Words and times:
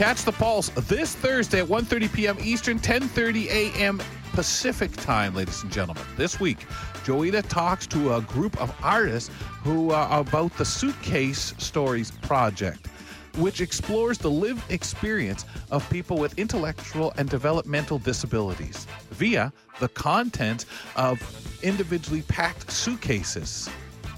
Catch 0.00 0.22
the 0.22 0.32
Pulse 0.32 0.70
this 0.88 1.14
Thursday 1.14 1.60
at 1.60 1.66
1.30 1.66 2.10
p.m. 2.14 2.38
Eastern, 2.40 2.78
10.30 2.78 3.48
a.m. 3.48 4.00
Pacific 4.32 4.90
time, 4.92 5.34
ladies 5.34 5.62
and 5.62 5.70
gentlemen. 5.70 6.02
This 6.16 6.40
week, 6.40 6.60
Joita 7.04 7.46
talks 7.46 7.86
to 7.88 8.14
a 8.14 8.22
group 8.22 8.58
of 8.62 8.74
artists 8.82 9.30
who 9.62 9.92
uh, 9.92 10.08
about 10.10 10.56
the 10.56 10.64
Suitcase 10.64 11.52
Stories 11.58 12.12
project, 12.12 12.86
which 13.36 13.60
explores 13.60 14.16
the 14.16 14.30
lived 14.30 14.62
experience 14.72 15.44
of 15.70 15.86
people 15.90 16.16
with 16.16 16.38
intellectual 16.38 17.12
and 17.18 17.28
developmental 17.28 17.98
disabilities 17.98 18.86
via 19.10 19.52
the 19.80 19.88
content 19.88 20.64
of 20.96 21.20
individually 21.62 22.22
packed 22.22 22.70
suitcases. 22.70 23.68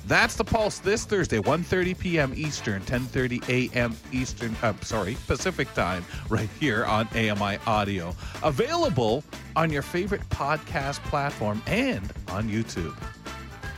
That's 0.06 0.34
the 0.34 0.44
Pulse 0.44 0.80
this 0.80 1.04
Thursday, 1.04 1.38
1.30 1.38 1.98
p.m. 1.98 2.32
Eastern, 2.34 2.82
10.30 2.82 3.72
a.m. 3.72 3.96
Eastern, 4.10 4.56
uh, 4.62 4.74
sorry, 4.80 5.16
Pacific 5.26 5.72
time, 5.74 6.04
right 6.28 6.48
here 6.58 6.84
on 6.84 7.06
AMI 7.08 7.58
Audio. 7.66 8.14
Available 8.42 9.22
on 9.54 9.70
your 9.70 9.82
favorite 9.82 10.28
podcast 10.28 10.98
platform 11.04 11.62
and 11.66 12.12
on 12.28 12.48
YouTube. 12.48 12.96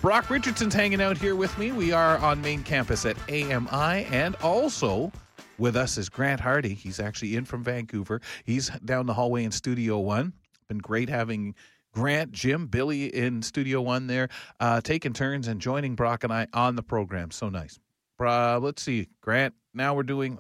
Brock 0.01 0.29
Richardson's 0.31 0.75
hanging 0.75 1.01
out 1.01 1.17
here 1.19 1.35
with 1.35 1.57
me. 1.59 1.73
We 1.73 1.93
are 1.93 2.19
on 2.19 2.41
main 2.41 2.63
campus 2.63 3.07
at 3.07 3.17
AMI 3.29 4.05
and 4.07 4.37
also 4.37 5.13
with 5.59 5.77
us 5.77 5.97
is 5.99 6.09
Grant 6.09 6.41
Hardy. 6.41 6.75
He's 6.75 7.01
actually 7.01 7.37
in 7.37 7.45
from 7.45 7.63
Vancouver. 7.63 8.21
He's 8.45 8.71
down 8.85 9.07
the 9.07 9.15
hallway 9.15 9.45
in 9.45 9.53
Studio 9.53 9.99
One. 9.99 10.33
Been 10.69 10.79
great 10.79 11.09
having 11.09 11.55
Grant, 11.95 12.33
Jim, 12.33 12.67
Billy 12.67 13.07
in 13.07 13.41
Studio 13.43 13.81
One 13.81 14.09
there, 14.09 14.29
uh, 14.59 14.81
taking 14.81 15.13
turns 15.13 15.47
and 15.47 15.61
joining 15.61 15.95
Brock 15.95 16.25
and 16.25 16.33
I 16.33 16.49
on 16.53 16.75
the 16.75 16.83
program. 16.83 17.31
So 17.31 17.49
nice. 17.49 17.79
Uh, 18.19 18.59
let's 18.59 18.83
see, 18.83 19.09
Grant. 19.21 19.55
Now 19.73 19.95
we're 19.95 20.03
doing. 20.03 20.39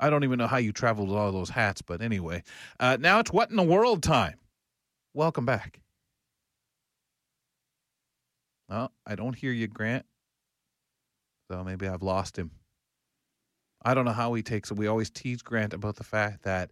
I 0.00 0.10
don't 0.10 0.22
even 0.22 0.38
know 0.38 0.46
how 0.46 0.58
you 0.58 0.72
traveled 0.72 1.08
with 1.08 1.18
all 1.18 1.32
those 1.32 1.50
hats, 1.50 1.82
but 1.82 2.00
anyway, 2.00 2.44
uh, 2.78 2.98
now 3.00 3.18
it's 3.18 3.32
what 3.32 3.50
in 3.50 3.56
the 3.56 3.62
world 3.64 4.02
time. 4.02 4.38
Welcome 5.12 5.44
back. 5.44 5.80
Oh, 8.70 8.90
I 9.06 9.16
don't 9.16 9.34
hear 9.34 9.50
you, 9.50 9.66
Grant. 9.66 10.06
So 11.50 11.64
maybe 11.64 11.88
I've 11.88 12.02
lost 12.02 12.38
him. 12.38 12.52
I 13.82 13.94
don't 13.94 14.04
know 14.04 14.12
how 14.12 14.34
he 14.34 14.42
takes 14.42 14.70
it. 14.70 14.76
We 14.76 14.86
always 14.86 15.10
tease 15.10 15.42
Grant 15.42 15.72
about 15.74 15.96
the 15.96 16.04
fact 16.04 16.42
that 16.42 16.70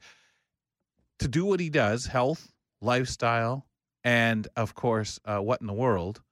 to 1.20 1.28
do 1.28 1.46
what 1.46 1.60
he 1.60 1.70
does, 1.70 2.06
health, 2.06 2.52
lifestyle, 2.80 3.66
and 4.04 4.46
of 4.56 4.74
course, 4.74 5.18
uh, 5.24 5.38
what 5.38 5.60
in 5.60 5.66
the 5.66 5.72
world, 5.72 6.22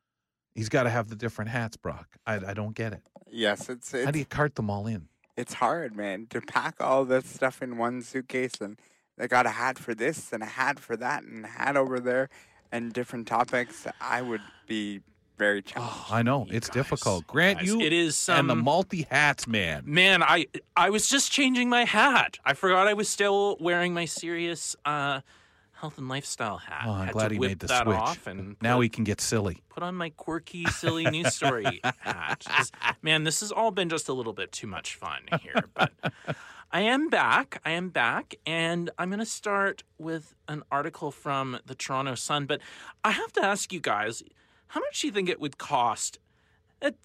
he's 0.55 0.69
got 0.69 0.85
to 0.85 0.91
have 0.91 1.09
the 1.09 1.17
different 1.17 1.51
hats, 1.51 1.77
Brock. 1.77 2.09
I, 2.27 2.35
I 2.37 2.55
don't 2.55 2.75
get 2.75 2.93
it. 2.93 3.03
Yes, 3.31 3.69
it's, 3.69 3.93
it's 3.93 4.05
How 4.05 4.11
do 4.11 4.19
you 4.19 4.25
cart 4.27 4.55
them 4.55 4.71
all 4.71 4.87
in? 4.87 5.09
it's 5.37 5.55
hard, 5.55 5.97
man, 5.97 6.29
to 6.31 6.41
pack 6.41 6.77
all 6.81 7.05
this 7.05 7.27
stuff 7.27 7.61
in 7.61 7.77
one 7.77 8.01
suitcase 8.03 8.53
and 8.61 8.79
they 9.19 9.27
got 9.27 9.47
a 9.47 9.51
hat 9.51 9.81
for 9.81 9.93
this 9.93 10.33
and 10.33 10.45
a 10.45 10.47
hat 10.47 10.79
for 10.79 10.97
that 10.97 11.25
and 11.25 11.45
a 11.45 11.49
hat 11.49 11.77
over 11.77 11.99
there 11.99 12.29
and 12.71 12.93
different 12.93 13.27
topics. 13.27 13.85
I 14.01 14.23
would 14.23 14.43
be 14.69 15.01
very 15.37 15.61
challenged. 15.61 16.05
I 16.13 16.23
know 16.23 16.47
You 16.49 16.57
it's 16.57 16.69
guys, 16.69 16.75
difficult. 16.75 17.27
Grant, 17.27 17.59
guys, 17.59 17.67
you 17.67 17.81
it 17.81 17.93
is, 17.93 18.29
and 18.29 18.49
the 18.49 18.53
um, 18.53 18.63
multi 18.63 19.09
hats 19.11 19.49
man. 19.49 19.83
Man, 19.87 20.23
I 20.23 20.47
I 20.77 20.91
was 20.91 21.09
just 21.09 21.33
changing 21.33 21.69
my 21.69 21.85
hat. 21.85 22.39
I 22.45 22.55
forgot 22.55 22.87
I 22.87 22.95
was 22.95 23.09
still 23.09 23.57
wearing 23.59 23.93
my 23.93 24.05
serious 24.05 24.77
uh, 24.85 25.23
health 25.81 25.99
and 25.99 26.09
lifestyle 26.09 26.59
hat. 26.59 26.85
Oh, 26.87 26.93
I'm 26.93 27.07
Had 27.07 27.13
glad 27.13 27.29
to 27.29 27.35
he 27.35 27.39
whip 27.41 27.51
made 27.51 27.59
the 27.61 27.67
that 27.69 27.85
switch. 27.85 27.97
off 27.97 28.27
and 28.27 28.57
now 28.63 28.77
put, 28.77 28.83
he 28.83 28.89
can 28.89 29.05
get 29.05 29.21
silly. 29.21 29.63
put 29.69 29.83
on 29.83 29.95
my 29.95 30.11
quirky, 30.11 30.65
silly 30.67 31.05
news 31.05 31.35
story 31.35 31.81
hat. 32.01 32.47
Man, 33.03 33.25
this 33.25 33.41
has 33.41 33.51
all 33.53 33.71
been 33.71 33.89
just 33.89 34.09
a 34.09 34.13
little 34.13 34.33
bit 34.33 34.53
too 34.53 34.67
much 34.67 34.95
fun 34.95 35.21
here, 35.43 35.65
but. 35.75 35.93
I 36.73 36.81
am 36.81 37.09
back. 37.09 37.61
I 37.65 37.71
am 37.71 37.91
back. 37.91 38.35
And 38.45 38.91
I'm 38.99 39.09
going 39.09 39.21
to 39.21 39.27
start 39.27 39.85
with 39.97 40.35
an 40.49 40.65
article 40.73 41.13
from 41.13 41.61
the 41.67 41.75
Toronto 41.77 42.17
Sun. 42.17 42.47
But 42.47 42.61
I 43.05 43.13
have 43.13 43.33
to 43.35 43.45
ask 43.45 43.73
you 43.73 43.79
guys 43.79 44.25
how 44.69 44.81
much 44.81 45.01
do 45.01 45.07
you 45.07 45.13
think 45.13 45.29
it 45.29 45.39
would 45.39 45.57
cost 45.57 46.19
at 46.83 46.97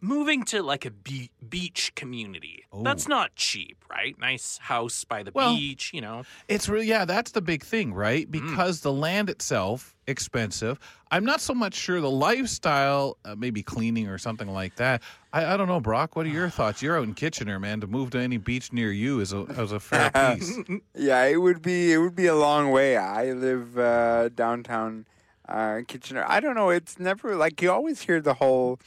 moving 0.00 0.42
to 0.44 0.62
like 0.62 0.84
a 0.86 0.90
be- 0.90 1.30
beach 1.48 1.92
community? 1.94 2.64
That's 2.82 3.06
not 3.08 3.34
cheap, 3.36 3.84
right? 3.90 4.18
Nice 4.18 4.58
house 4.58 5.04
by 5.04 5.22
the 5.22 5.32
Well, 5.34 5.54
beach, 5.56 5.90
you 5.92 6.00
know. 6.00 6.24
It's 6.48 6.68
really 6.68 6.86
yeah, 6.86 7.04
that's 7.04 7.32
the 7.32 7.42
big 7.42 7.62
thing, 7.64 7.92
Mm. 7.92 7.96
right? 7.96 8.30
Because 8.30 8.80
the 8.80 8.92
land 8.92 9.28
itself 9.30 9.94
expensive. 10.06 10.78
I'm 11.10 11.24
not 11.24 11.40
so 11.40 11.54
much 11.54 11.74
sure 11.74 12.00
the 12.00 12.10
lifestyle, 12.10 13.16
uh, 13.24 13.34
maybe 13.36 13.62
cleaning 13.62 14.08
or 14.08 14.18
something 14.18 14.48
like 14.48 14.76
that. 14.76 15.02
I, 15.32 15.54
I 15.54 15.56
don't 15.56 15.68
know, 15.68 15.80
Brock. 15.80 16.16
What 16.16 16.26
are 16.26 16.30
your 16.30 16.48
thoughts? 16.50 16.82
You're 16.82 16.96
out 16.98 17.04
in 17.04 17.14
Kitchener, 17.14 17.58
man. 17.60 17.80
To 17.80 17.86
move 17.86 18.10
to 18.10 18.18
any 18.18 18.36
beach 18.36 18.72
near 18.72 18.90
you 18.92 19.20
is 19.20 19.32
a 19.32 19.42
is 19.60 19.72
a 19.72 19.80
fair 19.80 20.10
piece. 20.36 20.58
Yeah, 20.94 21.24
it 21.24 21.36
would 21.36 21.62
be 21.62 21.92
it 21.92 21.98
would 21.98 22.16
be 22.16 22.26
a 22.26 22.34
long 22.34 22.70
way. 22.70 22.96
I 22.96 23.32
live 23.32 23.78
uh, 23.78 24.28
downtown 24.30 25.06
uh, 25.48 25.80
Kitchener. 25.86 26.24
I 26.26 26.40
don't 26.40 26.54
know. 26.54 26.70
It's 26.70 26.98
never 26.98 27.36
like 27.36 27.60
you 27.62 27.70
always 27.70 28.00
hear 28.02 28.20
the 28.20 28.34
whole, 28.34 28.78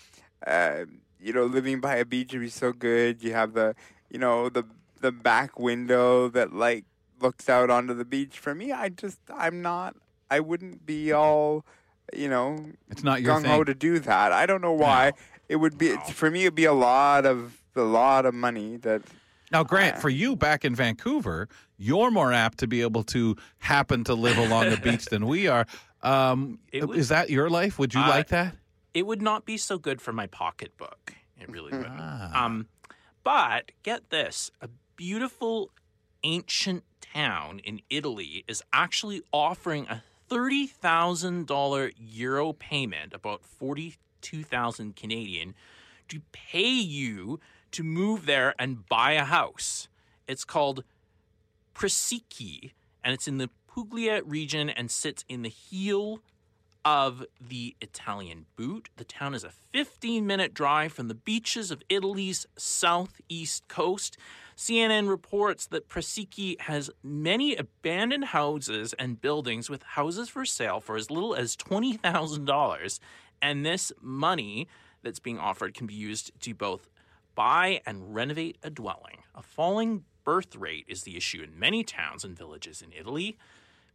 uh, 0.47 0.85
you 1.23 1.33
know, 1.33 1.45
living 1.45 1.79
by 1.79 1.95
a 1.95 2.05
beach 2.05 2.33
would 2.33 2.41
be 2.41 2.49
so 2.49 2.73
good. 2.73 3.23
You 3.23 3.33
have 3.33 3.53
the, 3.53 3.75
you 4.09 4.19
know, 4.19 4.49
the 4.49 4.63
the 5.01 5.11
back 5.11 5.59
window 5.59 6.27
that 6.29 6.53
like 6.53 6.85
looks 7.21 7.47
out 7.49 7.69
onto 7.69 7.93
the 7.93 8.05
beach. 8.05 8.39
For 8.39 8.53
me, 8.53 8.71
I 8.71 8.89
just 8.89 9.19
I'm 9.33 9.61
not. 9.61 9.95
I 10.29 10.39
wouldn't 10.39 10.85
be 10.85 11.11
all, 11.11 11.65
you 12.13 12.27
know, 12.27 12.65
It's 12.89 13.03
not 13.03 13.21
your 13.21 13.35
gung 13.35 13.45
ho 13.45 13.57
thing. 13.57 13.65
to 13.65 13.73
do 13.75 13.99
that. 13.99 14.31
I 14.31 14.45
don't 14.45 14.61
know 14.61 14.73
why. 14.73 15.13
It 15.47 15.57
would 15.57 15.77
be 15.77 15.89
it's, 15.89 16.09
for 16.11 16.31
me. 16.31 16.41
It'd 16.45 16.55
be 16.55 16.65
a 16.65 16.73
lot 16.73 17.25
of 17.25 17.57
a 17.75 17.81
lot 17.81 18.25
of 18.25 18.33
money 18.33 18.77
that. 18.77 19.01
Now, 19.51 19.63
Grant, 19.63 19.99
for 19.99 20.09
you 20.09 20.35
back 20.35 20.65
in 20.65 20.73
Vancouver, 20.73 21.47
you're 21.77 22.09
more 22.09 22.33
apt 22.33 22.57
to 22.59 22.67
be 22.67 22.81
able 22.81 23.03
to 23.05 23.35
happen 23.59 24.03
to 24.05 24.15
live 24.15 24.37
along 24.39 24.71
the 24.71 24.77
beach 24.77 25.05
than 25.05 25.27
we 25.27 25.47
are. 25.47 25.67
Um, 26.01 26.57
It 26.71 26.87
would- 26.87 26.97
is 26.97 27.09
that 27.09 27.29
your 27.29 27.49
life? 27.51 27.77
Would 27.77 27.93
you 27.93 28.01
Uh, 28.01 28.07
like 28.09 28.29
that? 28.29 28.55
It 28.93 29.07
would 29.07 29.21
not 29.21 29.45
be 29.45 29.57
so 29.57 29.77
good 29.77 30.01
for 30.01 30.13
my 30.13 30.27
pocketbook. 30.27 31.15
It 31.39 31.49
really 31.49 31.71
wouldn't. 31.75 31.99
Ah. 31.99 32.45
Um, 32.45 32.67
but 33.23 33.71
get 33.81 34.09
this 34.09 34.51
a 34.61 34.69
beautiful 34.95 35.71
ancient 36.23 36.83
town 37.01 37.59
in 37.59 37.81
Italy 37.89 38.43
is 38.47 38.63
actually 38.71 39.21
offering 39.31 39.87
a 39.87 40.03
$30,000 40.29 41.91
euro 41.97 42.53
payment, 42.53 43.13
about 43.13 43.43
42,000 43.43 44.95
Canadian, 44.95 45.53
to 46.07 46.21
pay 46.31 46.69
you 46.69 47.39
to 47.71 47.83
move 47.83 48.25
there 48.25 48.53
and 48.57 48.87
buy 48.87 49.13
a 49.13 49.25
house. 49.25 49.87
It's 50.27 50.43
called 50.45 50.83
Presicce, 51.75 52.71
and 53.03 53.13
it's 53.13 53.27
in 53.27 53.37
the 53.37 53.49
Puglia 53.67 54.23
region 54.23 54.69
and 54.69 54.89
sits 54.89 55.25
in 55.27 55.41
the 55.41 55.49
heel 55.49 56.19
of 56.85 57.25
the 57.39 57.75
Italian 57.81 58.45
boot. 58.55 58.89
The 58.97 59.03
town 59.03 59.33
is 59.33 59.43
a 59.43 59.51
15 59.71 60.25
minute 60.25 60.53
drive 60.53 60.93
from 60.93 61.07
the 61.07 61.15
beaches 61.15 61.71
of 61.71 61.81
Italy's 61.89 62.45
southeast 62.57 63.67
coast. 63.67 64.17
CNN 64.55 65.09
reports 65.09 65.65
that 65.67 65.89
Presicce 65.89 66.59
has 66.61 66.89
many 67.01 67.55
abandoned 67.55 68.25
houses 68.25 68.93
and 68.99 69.19
buildings 69.19 69.69
with 69.69 69.83
houses 69.83 70.29
for 70.29 70.45
sale 70.45 70.79
for 70.79 70.95
as 70.95 71.09
little 71.09 71.33
as 71.33 71.55
$20,000. 71.55 72.99
And 73.41 73.65
this 73.65 73.91
money 73.99 74.67
that's 75.01 75.19
being 75.19 75.39
offered 75.39 75.73
can 75.73 75.87
be 75.87 75.95
used 75.95 76.31
to 76.41 76.53
both 76.53 76.89
buy 77.35 77.81
and 77.85 78.13
renovate 78.13 78.57
a 78.61 78.69
dwelling. 78.69 79.23
A 79.33 79.41
falling 79.41 80.03
birth 80.23 80.55
rate 80.55 80.85
is 80.87 81.03
the 81.03 81.17
issue 81.17 81.41
in 81.41 81.57
many 81.57 81.83
towns 81.83 82.23
and 82.23 82.37
villages 82.37 82.81
in 82.81 82.93
Italy 82.93 83.37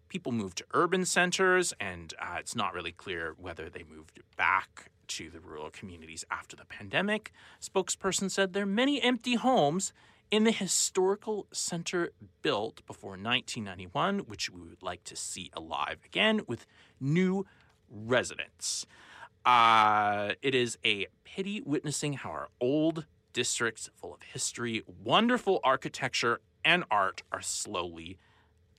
people 0.09 0.33
moved 0.33 0.59
to 0.59 0.65
urban 0.73 1.05
centers, 1.05 1.73
and 1.81 2.15
uh, 2.21 2.37
it's 2.39 2.57
not 2.57 2.75
really 2.75 2.93
clear 2.93 3.35
whether 3.39 3.69
they 3.69 3.85
moved 3.89 4.21
back 4.37 4.91
to 5.09 5.31
the 5.31 5.41
rural 5.41 5.71
communities 5.71 6.25
after 6.31 6.57
the 6.57 6.65
pandemic. 6.65 7.33
Spokesperson 7.61 8.31
said 8.31 8.53
there 8.53 8.65
are 8.65 8.67
many 8.67 9.03
empty 9.03 9.35
homes 9.35 9.93
in 10.31 10.45
the 10.45 10.51
historical 10.51 11.47
center 11.53 12.11
built 12.43 12.85
before 12.87 13.13
1991, 13.13 14.21
which 14.21 14.51
we 14.51 14.61
would 14.61 14.83
like 14.83 15.03
to 15.05 15.17
see 15.17 15.51
alive 15.55 15.99
again 16.05 16.43
with 16.47 16.67
new 17.01 17.47
residents. 17.91 18.87
Uh, 19.47 20.33
it 20.43 20.55
is 20.55 20.77
a 20.85 21.07
pity 21.25 21.63
witnessing 21.65 22.13
how 22.15 22.31
our 22.31 22.49
old 22.61 23.07
districts 23.33 23.89
full 23.95 24.13
of 24.13 24.23
history, 24.23 24.83
wonderful 25.03 25.61
architecture, 25.65 26.41
and 26.65 26.85
art 26.91 27.23
are 27.33 27.41
slowly 27.41 28.19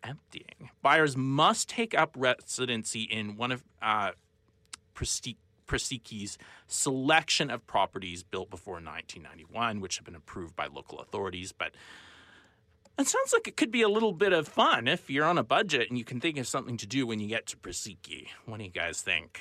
emptying. 0.04 0.70
Buyers 0.82 1.16
must 1.18 1.70
take 1.70 1.98
up 1.98 2.16
residency 2.18 3.04
in 3.04 3.36
one 3.36 3.52
of 3.52 3.64
uh, 3.82 4.12
Presti- 4.96 5.38
Presicce's 5.68 6.38
selection 6.68 7.50
of 7.50 7.66
properties 7.68 8.24
built 8.24 8.50
before 8.50 8.76
1991, 8.76 9.80
which 9.80 9.98
have 9.98 10.06
been 10.06 10.16
approved 10.16 10.56
by 10.56 10.68
local 10.68 11.00
authorities. 11.00 11.52
But 11.52 11.72
it 12.98 13.08
sounds 13.08 13.32
like 13.32 13.48
it 13.48 13.56
could 13.56 13.72
be 13.72 13.82
a 13.82 13.90
little 13.90 14.12
bit 14.12 14.34
of 14.34 14.48
fun 14.48 14.88
if 14.88 15.10
you're 15.10 15.26
on 15.26 15.38
a 15.38 15.44
budget 15.44 15.90
and 15.90 15.98
you 15.98 16.04
can 16.04 16.20
think 16.20 16.38
of 16.38 16.48
something 16.48 16.76
to 16.78 16.88
do 16.88 17.08
when 17.08 17.20
you 17.20 17.28
get 17.28 17.46
to 17.48 17.58
Presiki. 17.58 18.28
What 18.46 18.58
do 18.58 18.66
you 18.66 18.72
guys 18.72 19.02
think? 19.02 19.40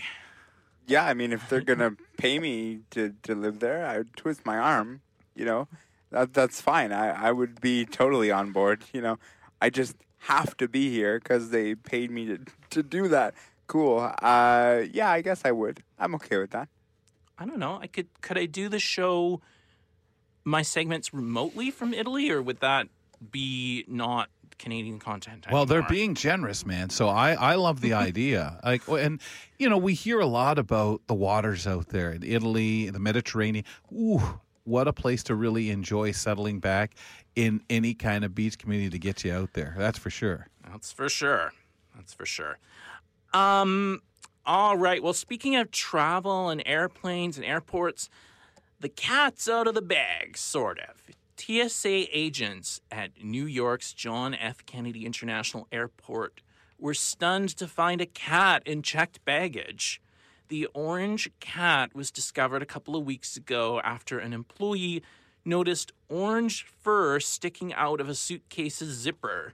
Yeah, 0.86 1.04
I 1.04 1.12
mean, 1.12 1.32
if 1.32 1.48
they're 1.48 1.60
gonna 1.60 1.96
pay 2.16 2.38
me 2.38 2.80
to, 2.92 3.14
to 3.24 3.34
live 3.34 3.60
there, 3.60 3.84
I 3.84 3.98
would 3.98 4.16
twist 4.16 4.46
my 4.46 4.56
arm. 4.56 5.02
You 5.34 5.44
know, 5.44 5.68
that 6.10 6.32
that's 6.32 6.60
fine. 6.60 6.92
I 6.92 7.28
I 7.28 7.32
would 7.32 7.60
be 7.60 7.84
totally 7.84 8.30
on 8.30 8.52
board. 8.52 8.84
You 8.92 9.02
know, 9.02 9.18
I 9.60 9.70
just 9.70 9.96
have 10.18 10.56
to 10.58 10.68
be 10.68 10.90
here 10.90 11.18
because 11.18 11.50
they 11.50 11.74
paid 11.74 12.10
me 12.10 12.26
to 12.26 12.38
to 12.70 12.82
do 12.82 13.08
that. 13.08 13.34
Cool. 13.66 14.12
Uh, 14.22 14.82
yeah, 14.90 15.10
I 15.10 15.20
guess 15.20 15.42
I 15.44 15.52
would. 15.52 15.82
I'm 15.98 16.14
okay 16.16 16.38
with 16.38 16.50
that. 16.50 16.68
I 17.38 17.46
don't 17.46 17.58
know. 17.58 17.78
I 17.80 17.86
could 17.86 18.08
could 18.20 18.38
I 18.38 18.46
do 18.46 18.68
the 18.68 18.78
show 18.78 19.40
my 20.44 20.62
segments 20.62 21.12
remotely 21.12 21.70
from 21.70 21.92
Italy 21.92 22.30
or 22.30 22.40
would 22.42 22.60
that 22.60 22.88
be 23.30 23.84
not 23.86 24.30
Canadian 24.58 24.98
content? 24.98 25.46
Well, 25.50 25.66
they're 25.66 25.82
being 25.82 26.14
generous, 26.14 26.66
man. 26.66 26.90
So 26.90 27.08
I, 27.08 27.32
I 27.32 27.54
love 27.54 27.80
the 27.80 27.92
idea. 28.08 28.58
Like, 28.64 28.88
and 28.88 29.20
you 29.58 29.68
know, 29.68 29.78
we 29.78 29.94
hear 29.94 30.20
a 30.20 30.26
lot 30.26 30.58
about 30.58 31.06
the 31.06 31.14
waters 31.14 31.66
out 31.66 31.88
there 31.88 32.12
in 32.12 32.22
Italy, 32.22 32.90
the 32.90 32.98
Mediterranean. 32.98 33.64
Ooh, 33.92 34.40
what 34.68 34.86
a 34.86 34.92
place 34.92 35.22
to 35.24 35.34
really 35.34 35.70
enjoy 35.70 36.12
settling 36.12 36.60
back 36.60 36.94
in 37.34 37.62
any 37.70 37.94
kind 37.94 38.24
of 38.24 38.34
beach 38.34 38.58
community 38.58 38.90
to 38.90 38.98
get 38.98 39.24
you 39.24 39.32
out 39.32 39.54
there. 39.54 39.74
That's 39.78 39.98
for 39.98 40.10
sure. 40.10 40.48
That's 40.70 40.92
for 40.92 41.08
sure. 41.08 41.52
That's 41.96 42.12
for 42.12 42.26
sure. 42.26 42.58
Um 43.32 44.02
all 44.44 44.78
right. 44.78 45.02
Well, 45.02 45.12
speaking 45.12 45.56
of 45.56 45.70
travel 45.70 46.48
and 46.48 46.62
airplanes 46.64 47.36
and 47.36 47.44
airports, 47.44 48.08
the 48.80 48.88
cat's 48.88 49.46
out 49.46 49.66
of 49.66 49.74
the 49.74 49.82
bag, 49.82 50.38
sort 50.38 50.78
of. 50.78 51.02
TSA 51.36 52.16
agents 52.16 52.80
at 52.90 53.22
New 53.22 53.44
York's 53.44 53.92
John 53.92 54.34
F. 54.34 54.64
Kennedy 54.64 55.04
International 55.04 55.68
Airport 55.70 56.40
were 56.78 56.94
stunned 56.94 57.50
to 57.56 57.66
find 57.66 58.00
a 58.00 58.06
cat 58.06 58.62
in 58.64 58.82
checked 58.82 59.24
baggage. 59.24 60.00
The 60.48 60.66
orange 60.72 61.30
cat 61.40 61.94
was 61.94 62.10
discovered 62.10 62.62
a 62.62 62.66
couple 62.66 62.96
of 62.96 63.04
weeks 63.04 63.36
ago 63.36 63.80
after 63.84 64.18
an 64.18 64.32
employee 64.32 65.02
noticed 65.44 65.92
orange 66.08 66.64
fur 66.64 67.20
sticking 67.20 67.74
out 67.74 68.00
of 68.00 68.08
a 68.08 68.14
suitcase's 68.14 68.96
zipper. 68.96 69.52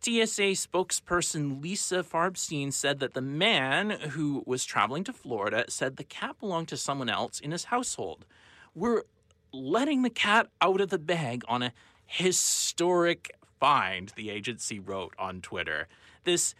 TSA 0.00 0.54
spokesperson 0.54 1.62
Lisa 1.62 2.02
Farbstein 2.02 2.72
said 2.72 2.98
that 3.00 3.14
the 3.14 3.20
man 3.20 3.90
who 3.90 4.42
was 4.46 4.64
traveling 4.64 5.04
to 5.04 5.12
Florida 5.12 5.64
said 5.68 5.96
the 5.96 6.04
cat 6.04 6.38
belonged 6.38 6.68
to 6.68 6.76
someone 6.76 7.08
else 7.08 7.40
in 7.40 7.50
his 7.50 7.64
household. 7.64 8.24
We're 8.74 9.02
letting 9.52 10.02
the 10.02 10.10
cat 10.10 10.48
out 10.60 10.80
of 10.80 10.90
the 10.90 10.98
bag 10.98 11.42
on 11.48 11.62
a 11.62 11.72
historic 12.06 13.30
find, 13.58 14.12
the 14.16 14.30
agency 14.30 14.78
wrote 14.78 15.14
on 15.18 15.40
Twitter. 15.40 15.88
This 16.24 16.54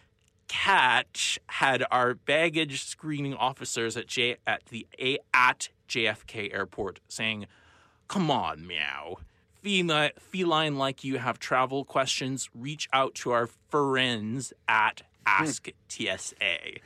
cat 0.49 1.37
had 1.47 1.85
our 1.89 2.15
baggage 2.15 2.83
screening 2.83 3.33
officers 3.33 3.95
at 3.95 4.07
J 4.07 4.35
at 4.45 4.65
the 4.65 4.85
A 4.99 5.19
at 5.33 5.69
JFK 5.87 6.53
airport 6.53 6.99
saying, 7.07 7.47
"Come 8.09 8.29
on, 8.29 8.67
meow." 8.67 9.19
Feline, 9.61 10.11
feline 10.19 10.77
like 10.77 11.03
you 11.03 11.17
have 11.19 11.37
travel 11.37 11.83
questions, 11.85 12.49
reach 12.53 12.87
out 12.93 13.13
to 13.15 13.31
our 13.31 13.47
friends 13.69 14.53
at 14.67 15.01
Ask 15.25 15.67
TSA. 15.89 16.79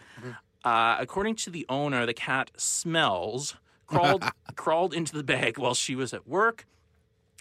Uh, 0.64 0.98
according 1.00 1.36
to 1.36 1.50
the 1.50 1.66
owner, 1.70 2.06
the 2.06 2.14
cat 2.14 2.52
smells 2.58 3.56
crawled 3.86 4.24
crawled 4.56 4.94
into 4.94 5.14
the 5.16 5.24
bag 5.24 5.58
while 5.58 5.74
she 5.74 5.96
was 5.96 6.14
at 6.14 6.28
work, 6.28 6.66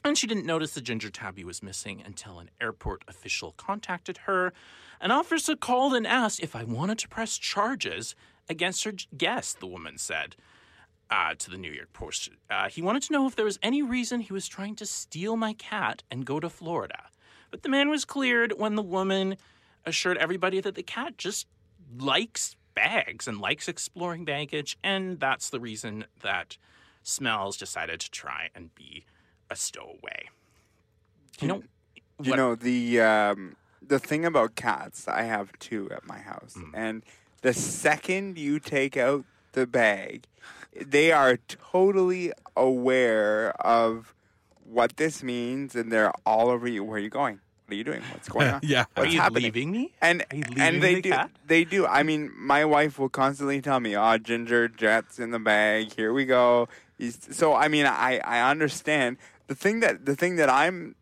and 0.05 0.19
she 0.19 0.27
didn't 0.27 0.47
notice 0.47 0.73
the 0.73 0.81
ginger 0.81 1.11
tabby 1.11 1.45
was 1.45 1.63
missing 1.63 2.03
until 2.05 2.39
an 2.39 2.51
airport 2.61 3.05
official 3.09 3.53
contacted 3.57 4.19
her. 4.19 4.53
An 5.01 5.11
officer 5.11 5.57
called 5.57 5.95
and 5.95 6.07
asked 6.07 6.41
if 6.41 6.57
I 6.57 6.65
wanted 6.65 6.99
to 6.99 7.09
press 7.09 7.39
charges 7.39 8.15
against 8.49 8.85
her 8.85 8.93
guest. 9.17 9.61
The 9.61 9.67
woman 9.67 9.99
said 9.99 10.37
uh, 11.11 11.35
to 11.39 11.51
the 11.51 11.59
New 11.59 11.71
York 11.71 11.93
Post. 11.93 12.31
Uh, 12.51 12.69
he 12.69 12.83
wanted 12.83 13.03
to 13.05 13.13
know 13.13 13.27
if 13.27 13.37
there 13.37 13.45
was 13.45 13.59
any 13.63 13.83
reason 13.83 14.21
he 14.21 14.33
was 14.33 14.49
trying 14.49 14.75
to 14.77 14.87
steal 14.87 15.37
my 15.37 15.53
cat 15.53 16.03
and 16.11 16.25
go 16.25 16.41
to 16.41 16.49
Florida. 16.49 17.05
But 17.51 17.63
the 17.63 17.69
man 17.69 17.91
was 17.91 18.05
cleared 18.05 18.55
when 18.57 18.77
the 18.77 18.83
woman 18.83 19.37
assured 19.85 20.17
everybody 20.17 20.61
that 20.61 20.75
the 20.75 20.83
cat 20.83 21.19
just 21.19 21.47
likes 21.99 22.57
bags 22.75 23.29
and 23.29 23.41
likes 23.41 23.69
exploring 23.69 24.25
baggage, 24.25 24.79
and 24.83 25.21
that's 25.21 25.51
the 25.51 25.61
reason 25.61 26.07
that 26.23 26.57
Smells 27.03 27.57
decided 27.57 28.01
to 28.01 28.11
try 28.11 28.49
and 28.55 28.75
be 28.75 29.05
a 29.53 29.57
stowaway. 29.57 30.29
You 31.41 31.49
know, 31.49 31.63
You 32.21 32.31
what- 32.31 32.37
know 32.37 32.55
the 32.55 33.01
um, 33.01 33.57
the 33.81 33.99
thing 33.99 34.25
about 34.25 34.55
cats. 34.55 35.07
I 35.09 35.23
have 35.23 35.47
two 35.59 35.91
at 35.91 36.07
my 36.07 36.19
house, 36.19 36.55
Mm. 36.57 36.71
and 36.75 37.03
the 37.43 37.53
second 37.53 38.39
you 38.39 38.59
take 38.61 38.97
out 38.97 39.25
the 39.53 39.67
bag, 39.67 40.27
they 40.75 41.13
are 41.13 41.37
totally 41.73 42.33
aware 42.57 43.51
of 43.61 44.15
what 44.65 44.97
this 44.97 45.23
means, 45.23 45.75
and 45.75 45.91
they're 45.93 46.13
all 46.25 46.49
over 46.49 46.67
you. 46.69 46.83
Where 46.85 46.97
are 46.97 47.01
you 47.01 47.11
going? 47.11 47.41
What 47.67 47.75
are 47.75 47.77
you 47.77 47.85
doing? 47.85 48.03
What's 48.13 48.29
going 48.29 48.49
on? 48.55 48.61
Yeah. 48.63 48.83
are 48.83 49.03
What's 49.03 49.13
you 49.15 49.21
happening? 49.21 49.43
leaving 49.45 49.71
me? 49.73 49.93
And 50.01 50.25
Are 50.31 50.37
you 50.37 50.45
leaving 50.49 50.63
and 50.63 50.83
they 50.83 50.95
the 50.97 51.03
do 51.03 51.11
cat? 51.11 51.31
they 51.47 51.65
do. 51.65 51.87
I 51.87 52.03
mean, 52.05 52.31
my 52.37 52.65
wife 52.65 52.99
will 52.99 53.09
constantly 53.11 53.61
tell 53.61 53.81
me, 53.81 53.97
"Oh, 53.97 54.17
Ginger 54.19 54.69
Jet's 54.69 55.19
in 55.19 55.31
the 55.33 55.39
bag. 55.41 55.93
Here 55.97 56.13
we 56.13 56.25
go." 56.25 56.69
So 57.11 57.55
I 57.55 57.67
mean, 57.69 57.87
I 57.87 58.21
I 58.25 58.49
understand 58.49 59.17
the 59.47 59.55
thing 59.55 59.81
that 59.81 60.07
the 60.07 60.17
thing 60.17 60.37
that 60.37 60.51
I'm 60.51 60.95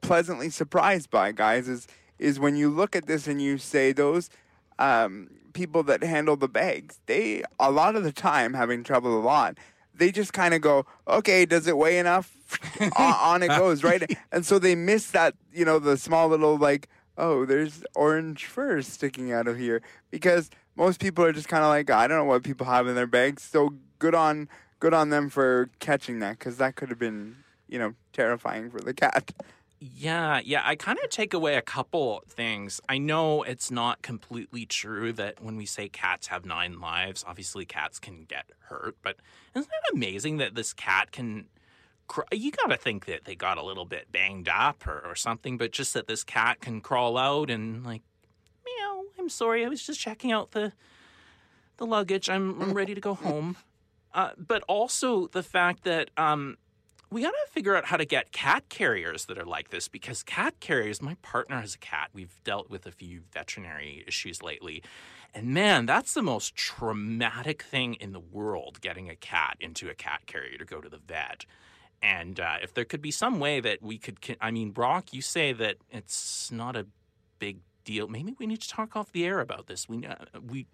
pleasantly 0.00 0.50
surprised 0.50 1.10
by, 1.10 1.32
guys, 1.32 1.68
is 1.68 1.86
is 2.18 2.40
when 2.40 2.56
you 2.56 2.70
look 2.70 2.96
at 2.96 3.06
this 3.06 3.26
and 3.26 3.40
you 3.42 3.58
say 3.58 3.92
those 3.92 4.30
um, 4.78 5.28
people 5.52 5.82
that 5.84 6.02
handle 6.02 6.36
the 6.36 6.48
bags, 6.48 7.00
they 7.06 7.42
a 7.58 7.70
lot 7.70 7.96
of 7.96 8.04
the 8.04 8.12
time 8.12 8.54
having 8.54 8.84
trouble 8.84 9.18
a 9.18 9.20
lot. 9.20 9.58
They 9.94 10.12
just 10.12 10.34
kind 10.34 10.52
of 10.52 10.60
go, 10.60 10.84
okay, 11.08 11.46
does 11.46 11.66
it 11.66 11.76
weigh 11.78 11.98
enough? 11.98 12.32
on, 12.96 13.14
on 13.14 13.42
it 13.42 13.48
goes, 13.48 13.82
right? 13.82 14.16
And 14.30 14.44
so 14.44 14.58
they 14.58 14.74
miss 14.74 15.10
that, 15.12 15.34
you 15.52 15.64
know, 15.64 15.78
the 15.78 15.96
small 15.96 16.28
little 16.28 16.58
like, 16.58 16.88
oh, 17.16 17.46
there's 17.46 17.82
orange 17.94 18.44
fur 18.44 18.82
sticking 18.82 19.32
out 19.32 19.48
of 19.48 19.56
here 19.58 19.80
because 20.10 20.50
most 20.76 21.00
people 21.00 21.24
are 21.24 21.32
just 21.32 21.48
kind 21.48 21.64
of 21.64 21.70
like, 21.70 21.90
I 21.90 22.06
don't 22.06 22.18
know 22.18 22.24
what 22.24 22.44
people 22.44 22.66
have 22.66 22.86
in 22.86 22.94
their 22.94 23.06
bags. 23.06 23.42
So 23.42 23.74
good 23.98 24.14
on 24.14 24.48
good 24.80 24.94
on 24.94 25.10
them 25.10 25.28
for 25.30 25.70
catching 25.78 26.18
that 26.20 26.38
because 26.38 26.58
that 26.58 26.76
could 26.76 26.88
have 26.88 26.98
been, 26.98 27.36
you 27.68 27.78
know, 27.78 27.94
terrifying 28.12 28.70
for 28.70 28.80
the 28.80 28.94
cat. 28.94 29.32
Yeah, 29.78 30.40
yeah. 30.42 30.62
I 30.64 30.74
kind 30.74 30.98
of 31.04 31.10
take 31.10 31.34
away 31.34 31.56
a 31.56 31.62
couple 31.62 32.22
things. 32.28 32.80
I 32.88 32.96
know 32.96 33.42
it's 33.42 33.70
not 33.70 34.00
completely 34.00 34.64
true 34.64 35.12
that 35.14 35.42
when 35.42 35.56
we 35.56 35.66
say 35.66 35.88
cats 35.88 36.28
have 36.28 36.46
nine 36.46 36.80
lives, 36.80 37.24
obviously 37.26 37.66
cats 37.66 37.98
can 37.98 38.24
get 38.24 38.46
hurt, 38.60 38.96
but 39.02 39.16
isn't 39.54 39.70
it 39.70 39.94
amazing 39.94 40.38
that 40.38 40.54
this 40.54 40.72
cat 40.72 41.12
can. 41.12 41.46
Cr- 42.08 42.22
you 42.32 42.52
got 42.52 42.68
to 42.68 42.76
think 42.76 43.06
that 43.06 43.24
they 43.24 43.34
got 43.34 43.58
a 43.58 43.64
little 43.64 43.84
bit 43.84 44.12
banged 44.12 44.48
up 44.48 44.86
or, 44.86 45.02
or 45.04 45.16
something, 45.16 45.58
but 45.58 45.72
just 45.72 45.92
that 45.94 46.06
this 46.06 46.22
cat 46.22 46.60
can 46.60 46.80
crawl 46.80 47.18
out 47.18 47.50
and, 47.50 47.84
like, 47.84 48.02
meow, 48.64 49.02
I'm 49.18 49.28
sorry, 49.28 49.64
I 49.64 49.68
was 49.68 49.84
just 49.84 49.98
checking 49.98 50.30
out 50.30 50.52
the 50.52 50.72
the 51.78 51.86
luggage. 51.86 52.30
I'm, 52.30 52.62
I'm 52.62 52.72
ready 52.74 52.94
to 52.94 53.00
go 53.00 53.14
home. 53.14 53.56
Uh, 54.14 54.30
but 54.38 54.62
also 54.62 55.26
the 55.26 55.42
fact 55.42 55.84
that 55.84 56.10
um, 56.16 56.56
we 57.16 57.22
got 57.22 57.30
to 57.30 57.50
figure 57.50 57.74
out 57.74 57.86
how 57.86 57.96
to 57.96 58.04
get 58.04 58.30
cat 58.30 58.68
carriers 58.68 59.24
that 59.24 59.38
are 59.38 59.46
like 59.46 59.70
this 59.70 59.88
because 59.88 60.22
cat 60.22 60.52
carriers, 60.60 61.00
my 61.00 61.14
partner 61.22 61.58
has 61.62 61.74
a 61.74 61.78
cat. 61.78 62.10
We've 62.12 62.38
dealt 62.44 62.68
with 62.68 62.84
a 62.84 62.92
few 62.92 63.22
veterinary 63.32 64.04
issues 64.06 64.42
lately. 64.42 64.82
And 65.32 65.46
man, 65.54 65.86
that's 65.86 66.12
the 66.12 66.20
most 66.20 66.54
traumatic 66.54 67.62
thing 67.62 67.94
in 67.94 68.12
the 68.12 68.20
world 68.20 68.82
getting 68.82 69.08
a 69.08 69.16
cat 69.16 69.56
into 69.60 69.88
a 69.88 69.94
cat 69.94 70.26
carrier 70.26 70.58
to 70.58 70.66
go 70.66 70.82
to 70.82 70.90
the 70.90 70.98
vet. 70.98 71.46
And 72.02 72.38
uh, 72.38 72.56
if 72.62 72.74
there 72.74 72.84
could 72.84 73.00
be 73.00 73.10
some 73.10 73.40
way 73.40 73.60
that 73.60 73.80
we 73.80 73.96
could, 73.96 74.18
I 74.38 74.50
mean, 74.50 74.72
Brock, 74.72 75.14
you 75.14 75.22
say 75.22 75.54
that 75.54 75.76
it's 75.90 76.52
not 76.52 76.76
a 76.76 76.86
big 77.38 77.60
deal. 77.86 78.08
Maybe 78.08 78.34
we 78.38 78.46
need 78.46 78.60
to 78.60 78.68
talk 78.68 78.94
off 78.94 79.10
the 79.10 79.24
air 79.24 79.40
about 79.40 79.68
this. 79.68 79.88
We, 79.88 80.04
uh, 80.04 80.16
we, 80.46 80.66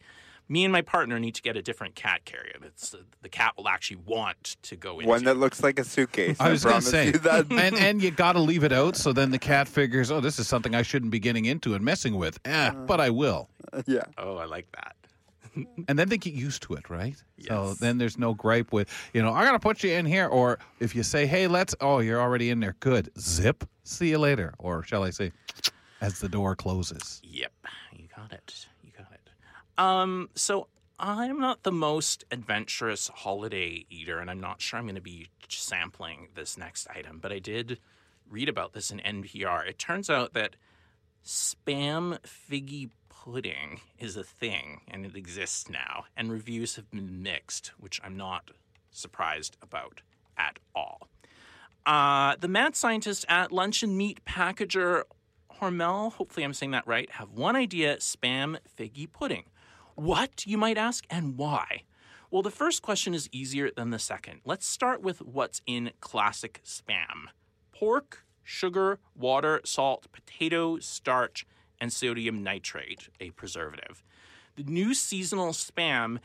me 0.49 0.64
and 0.64 0.72
my 0.72 0.82
partner 0.82 1.18
need 1.18 1.34
to 1.34 1.42
get 1.42 1.56
a 1.56 1.62
different 1.62 1.94
cat 1.94 2.25
carrier. 2.25 2.56
That's 2.61 2.94
uh, 2.94 2.99
the 3.22 3.28
cat 3.28 3.54
will 3.56 3.68
actually 3.68 3.99
want 4.04 4.56
to 4.62 4.76
go 4.76 4.99
into. 4.99 5.08
One 5.08 5.25
that 5.25 5.37
looks 5.37 5.62
like 5.62 5.78
a 5.78 5.84
suitcase. 5.84 6.37
I 6.40 6.50
was 6.50 6.64
going 6.64 6.80
to 6.80 6.82
say, 6.82 7.06
you 7.06 7.12
that. 7.12 7.46
and 7.50 7.76
and 7.76 8.02
you 8.02 8.11
got 8.11 8.32
to 8.32 8.40
leave 8.40 8.64
it 8.64 8.72
out, 8.72 8.96
so 8.96 9.12
then 9.12 9.30
the 9.30 9.38
cat 9.38 9.68
figures, 9.68 10.11
oh, 10.11 10.20
this 10.20 10.38
is 10.38 10.49
something 10.49 10.75
I 10.75 10.82
shouldn't 10.82 11.12
be 11.12 11.18
getting 11.18 11.44
into 11.44 11.75
and 11.75 11.84
messing 11.84 12.16
with. 12.16 12.38
Eh, 12.44 12.70
but 12.70 13.00
I 13.00 13.11
will, 13.11 13.49
yeah. 13.87 14.02
Oh, 14.18 14.37
I 14.37 14.44
like 14.44 14.66
that. 14.72 14.96
and 15.88 15.99
then 15.99 16.08
they 16.08 16.18
get 16.18 16.34
used 16.34 16.62
to 16.62 16.75
it, 16.75 16.88
right? 16.88 17.16
So 17.46 17.75
then 17.75 17.99
there's 17.99 18.18
no 18.18 18.34
gripe 18.34 18.72
with, 18.72 18.88
you 19.12 19.22
know, 19.22 19.32
I 19.32 19.44
got 19.44 19.52
to 19.52 19.58
put 19.58 19.82
you 19.82 19.92
in 19.92 20.06
here, 20.06 20.26
or 20.26 20.58
if 20.80 20.94
you 20.94 21.02
say, 21.02 21.26
hey, 21.26 21.46
let's, 21.46 21.75
oh, 21.80 21.99
you're 21.99 22.20
already 22.20 22.50
in 22.50 22.61
there, 22.61 22.76
good, 22.80 23.11
zip, 23.18 23.64
see 23.82 24.11
you 24.11 24.18
later, 24.18 24.54
or 24.58 24.82
shall 24.82 25.02
I 25.02 25.11
say, 25.11 25.32
as 26.00 26.20
the 26.20 26.28
door 26.28 26.54
closes. 26.56 27.20
Yep, 27.25 27.52
you 27.96 28.08
got 28.14 28.32
it. 28.32 28.66
Um, 29.82 30.30
so 30.36 30.68
I'm 31.00 31.40
not 31.40 31.64
the 31.64 31.72
most 31.72 32.24
adventurous 32.30 33.08
holiday 33.08 33.84
eater, 33.90 34.20
and 34.20 34.30
I'm 34.30 34.38
not 34.38 34.60
sure 34.60 34.78
I'm 34.78 34.84
going 34.84 34.94
to 34.94 35.00
be 35.00 35.26
sampling 35.48 36.28
this 36.36 36.56
next 36.56 36.86
item, 36.88 37.18
but 37.20 37.32
I 37.32 37.40
did 37.40 37.80
read 38.30 38.48
about 38.48 38.74
this 38.74 38.92
in 38.92 39.00
NPR. 39.00 39.68
It 39.68 39.80
turns 39.80 40.08
out 40.08 40.34
that 40.34 40.54
spam 41.26 42.20
figgy 42.20 42.90
pudding 43.08 43.80
is 43.98 44.16
a 44.16 44.22
thing, 44.22 44.82
and 44.86 45.04
it 45.04 45.16
exists 45.16 45.68
now, 45.68 46.04
and 46.16 46.30
reviews 46.30 46.76
have 46.76 46.88
been 46.92 47.20
mixed, 47.20 47.72
which 47.80 48.00
I'm 48.04 48.16
not 48.16 48.52
surprised 48.92 49.56
about 49.60 50.02
at 50.38 50.60
all. 50.76 51.08
Uh, 51.84 52.36
the 52.38 52.46
mad 52.46 52.76
scientist 52.76 53.24
at 53.28 53.50
luncheon 53.50 53.96
meat 53.96 54.24
packager 54.24 55.02
Hormel, 55.60 56.12
hopefully 56.12 56.44
I'm 56.44 56.54
saying 56.54 56.70
that 56.70 56.86
right, 56.86 57.10
have 57.10 57.32
one 57.32 57.56
idea 57.56 57.96
spam 57.96 58.58
figgy 58.78 59.10
pudding. 59.10 59.44
What, 59.94 60.46
you 60.46 60.56
might 60.56 60.78
ask, 60.78 61.04
and 61.11 61.37
why? 61.37 61.82
Well, 62.30 62.42
the 62.42 62.50
first 62.50 62.82
question 62.82 63.14
is 63.14 63.28
easier 63.30 63.70
than 63.70 63.90
the 63.90 63.99
second. 63.99 64.40
Let's 64.44 64.66
start 64.66 65.02
with 65.02 65.20
what's 65.20 65.61
in 65.66 65.90
classic 66.00 66.62
spam 66.64 67.28
pork, 67.72 68.25
sugar, 68.42 68.99
water, 69.14 69.61
salt, 69.64 70.06
potato, 70.12 70.78
starch, 70.78 71.46
and 71.80 71.92
sodium 71.92 72.42
nitrate, 72.42 73.08
a 73.20 73.30
preservative. 73.30 74.02
The 74.56 74.62
new 74.62 74.94
seasonal 74.94 75.52
spam 75.52 76.18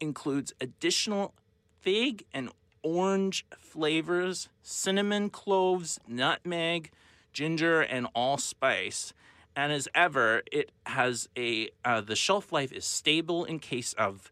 includes 0.00 0.52
additional 0.60 1.34
fig 1.80 2.24
and 2.34 2.50
orange 2.82 3.46
flavors, 3.58 4.48
cinnamon, 4.62 5.30
cloves, 5.30 6.00
nutmeg, 6.06 6.90
ginger, 7.32 7.80
and 7.80 8.08
allspice. 8.14 9.12
And 9.56 9.72
as 9.72 9.88
ever, 9.94 10.42
it 10.52 10.70
has 10.84 11.28
a 11.36 11.70
uh, 11.82 12.02
the 12.02 12.14
shelf 12.14 12.52
life 12.52 12.72
is 12.72 12.84
stable 12.84 13.46
in 13.46 13.58
case 13.58 13.94
of 13.94 14.30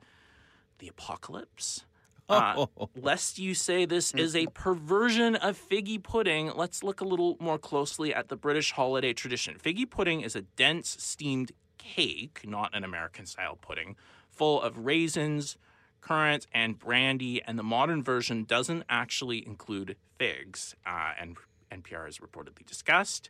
the 0.79 0.89
apocalypse. 0.89 1.87
Uh, 2.29 2.67
lest 2.95 3.39
you 3.39 3.55
say 3.55 3.85
this 3.85 4.13
is 4.15 4.35
a 4.37 4.47
perversion 4.55 5.37
of 5.37 5.59
figgy 5.59 6.03
pudding, 6.03 6.53
let's 6.55 6.83
look 6.83 7.01
a 7.01 7.05
little 7.05 7.37
more 7.39 7.59
closely 7.59 8.15
at 8.15 8.29
the 8.29 8.37
British 8.37 8.73
holiday 8.73 9.13
tradition. 9.13 9.57
Figgy 9.59 9.89
pudding 9.89 10.21
is 10.23 10.35
a 10.35 10.43
dense 10.43 10.97
steamed 10.99 11.53
cake, 11.77 12.41
not 12.45 12.75
an 12.75 12.83
American 12.83 13.27
style 13.27 13.57
pudding, 13.57 13.97
full 14.31 14.61
of 14.61 14.79
raisins, 14.79 15.59
currants, 16.01 16.47
and 16.53 16.79
brandy. 16.79 17.43
And 17.43 17.59
the 17.59 17.63
modern 17.63 18.03
version 18.03 18.45
doesn't 18.45 18.85
actually 18.89 19.47
include 19.47 19.97
figs, 20.19 20.75
uh, 20.87 21.13
and 21.21 21.37
NPR 21.71 22.07
has 22.07 22.19
reportedly 22.19 22.65
discussed. 22.65 23.29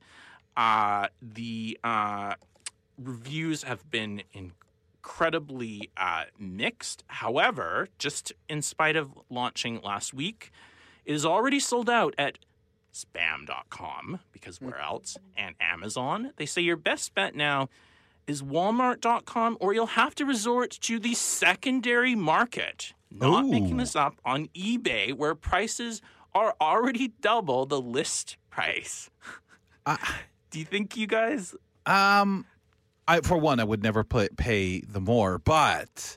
Uh, 0.56 1.08
the 1.20 1.78
uh, 1.82 2.34
reviews 2.98 3.64
have 3.64 3.90
been 3.90 4.22
incredibly 4.32 5.90
uh, 5.96 6.24
mixed. 6.38 7.04
However, 7.08 7.88
just 7.98 8.32
in 8.48 8.62
spite 8.62 8.96
of 8.96 9.10
launching 9.28 9.80
last 9.82 10.14
week, 10.14 10.50
it 11.04 11.14
is 11.14 11.26
already 11.26 11.60
sold 11.60 11.90
out 11.90 12.14
at 12.16 12.38
spam.com 12.92 14.20
because 14.32 14.60
where 14.60 14.78
else? 14.78 15.16
And 15.36 15.54
Amazon. 15.60 16.32
They 16.36 16.46
say 16.46 16.62
your 16.62 16.76
best 16.76 17.14
bet 17.14 17.34
now 17.34 17.68
is 18.26 18.42
walmart.com 18.42 19.58
or 19.60 19.74
you'll 19.74 19.86
have 19.86 20.14
to 20.14 20.24
resort 20.24 20.70
to 20.82 20.98
the 20.98 21.14
secondary 21.14 22.14
market. 22.14 22.94
Not 23.10 23.44
Ooh. 23.44 23.50
making 23.50 23.76
this 23.76 23.94
up 23.94 24.16
on 24.24 24.48
eBay 24.54 25.12
where 25.12 25.34
prices 25.34 26.00
are 26.34 26.54
already 26.60 27.08
double 27.20 27.66
the 27.66 27.80
list 27.80 28.36
price. 28.50 29.10
Do 30.54 30.60
you 30.60 30.64
think 30.64 30.96
you 30.96 31.08
guys 31.08 31.52
Um, 31.84 32.46
I 33.08 33.22
for 33.22 33.36
one, 33.36 33.58
I 33.58 33.64
would 33.64 33.82
never 33.82 34.04
pay, 34.04 34.28
pay 34.36 34.82
the 34.82 35.00
more, 35.00 35.40
but 35.40 36.16